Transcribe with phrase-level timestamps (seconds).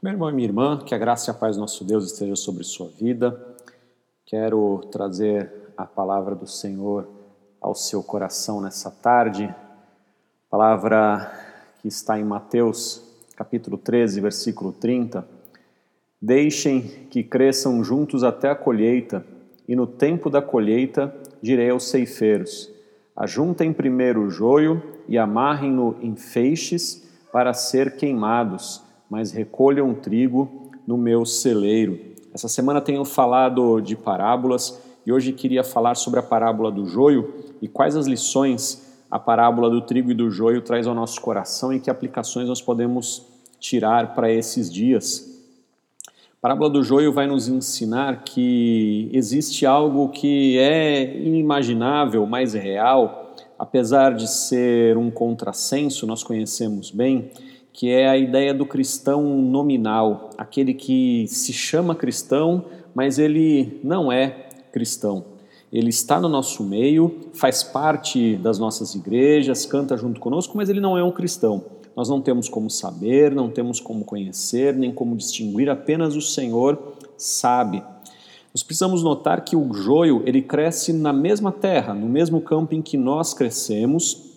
[0.00, 2.36] Meu irmão e minha irmã, que a graça e a paz do nosso Deus esteja
[2.36, 3.36] sobre sua vida.
[4.24, 7.08] Quero trazer a palavra do Senhor
[7.60, 9.52] ao seu coração nessa tarde.
[10.48, 11.28] Palavra
[11.82, 13.02] que está em Mateus,
[13.34, 15.26] capítulo 13, versículo 30.
[16.22, 19.26] Deixem que cresçam juntos até a colheita,
[19.66, 21.12] e no tempo da colheita
[21.42, 22.70] direi aos ceifeiros:
[23.16, 30.96] Ajuntem primeiro o joio e amarrem-no em feixes para ser queimados mas recolham trigo no
[30.96, 31.98] meu celeiro.
[32.32, 37.32] Essa semana tenho falado de parábolas e hoje queria falar sobre a parábola do joio
[37.60, 41.72] e quais as lições a parábola do trigo e do joio traz ao nosso coração
[41.72, 43.26] e que aplicações nós podemos
[43.58, 45.34] tirar para esses dias.
[46.06, 53.34] A parábola do joio vai nos ensinar que existe algo que é inimaginável, mas real,
[53.58, 57.32] apesar de ser um contrassenso, nós conhecemos bem,
[57.78, 64.10] que é a ideia do cristão nominal, aquele que se chama cristão, mas ele não
[64.10, 65.24] é cristão.
[65.72, 70.80] Ele está no nosso meio, faz parte das nossas igrejas, canta junto conosco, mas ele
[70.80, 71.66] não é um cristão.
[71.94, 76.96] Nós não temos como saber, não temos como conhecer, nem como distinguir, apenas o Senhor
[77.16, 77.80] sabe.
[78.52, 82.82] Nós precisamos notar que o joio, ele cresce na mesma terra, no mesmo campo em
[82.82, 84.27] que nós crescemos,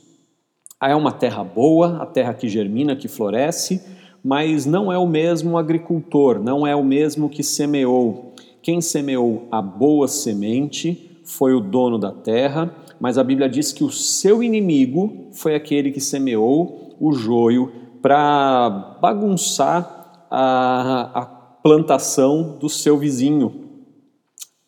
[0.90, 3.82] é uma terra boa, a terra que germina, que floresce,
[4.24, 8.34] mas não é o mesmo agricultor, não é o mesmo que semeou.
[8.62, 13.84] Quem semeou a boa semente foi o dono da terra, mas a Bíblia diz que
[13.84, 22.70] o seu inimigo foi aquele que semeou o joio para bagunçar a, a plantação do
[22.70, 23.70] seu vizinho.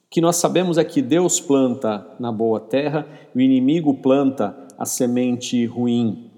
[0.09, 5.66] Que nós sabemos é que Deus planta na boa terra, o inimigo planta a semente
[5.66, 6.29] ruim.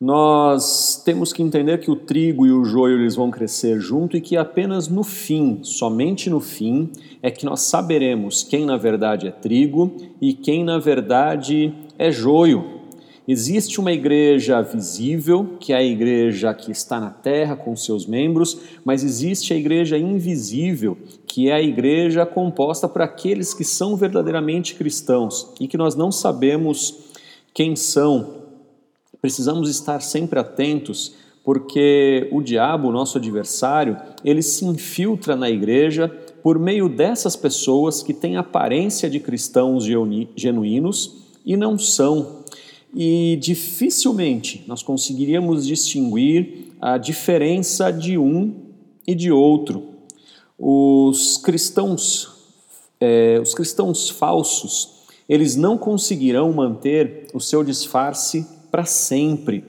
[0.00, 4.20] Nós temos que entender que o trigo e o joio eles vão crescer junto e
[4.20, 6.90] que apenas no fim, somente no fim,
[7.22, 12.82] é que nós saberemos quem na verdade é trigo e quem na verdade é joio.
[13.28, 18.58] Existe uma igreja visível, que é a igreja que está na terra com seus membros,
[18.84, 24.74] mas existe a igreja invisível, que é a igreja composta por aqueles que são verdadeiramente
[24.74, 27.11] cristãos e que nós não sabemos
[27.54, 28.42] quem são.
[29.20, 31.14] Precisamos estar sempre atentos,
[31.44, 36.08] porque o diabo, nosso adversário, ele se infiltra na igreja
[36.42, 39.84] por meio dessas pessoas que têm aparência de cristãos
[40.36, 42.42] genuínos e não são.
[42.94, 48.54] E dificilmente nós conseguiríamos distinguir a diferença de um
[49.06, 49.84] e de outro.
[50.58, 52.28] Os cristãos,
[53.00, 59.64] é, os cristãos falsos, eles não conseguirão manter o seu disfarce para sempre.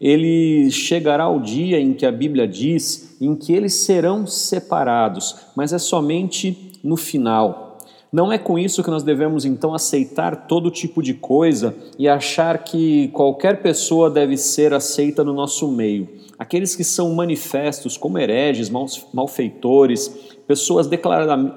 [0.00, 5.72] Ele chegará o dia em que a Bíblia diz em que eles serão separados, mas
[5.72, 7.63] é somente no final.
[8.14, 12.62] Não é com isso que nós devemos então aceitar todo tipo de coisa e achar
[12.62, 16.06] que qualquer pessoa deve ser aceita no nosso meio.
[16.38, 18.70] Aqueles que são manifestos como hereges,
[19.12, 20.06] malfeitores,
[20.46, 20.88] pessoas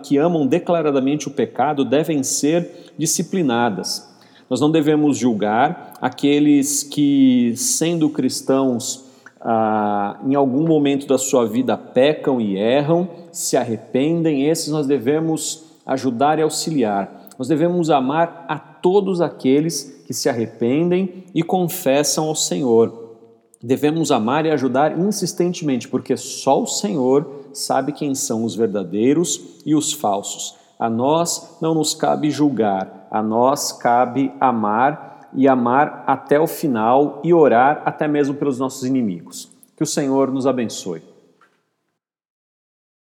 [0.04, 4.10] que amam declaradamente o pecado devem ser disciplinadas.
[4.50, 9.06] Nós não devemos julgar aqueles que, sendo cristãos,
[9.40, 15.67] ah, em algum momento da sua vida pecam e erram, se arrependem, esses nós devemos
[15.88, 17.30] ajudar e auxiliar.
[17.40, 23.16] Nós devemos amar a todos aqueles que se arrependem e confessam ao Senhor.
[23.64, 29.74] Devemos amar e ajudar insistentemente, porque só o Senhor sabe quem são os verdadeiros e
[29.74, 30.56] os falsos.
[30.78, 37.20] A nós não nos cabe julgar, a nós cabe amar e amar até o final
[37.24, 39.52] e orar até mesmo pelos nossos inimigos.
[39.76, 41.17] Que o Senhor nos abençoe.